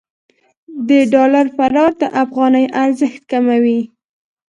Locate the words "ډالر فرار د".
1.13-2.03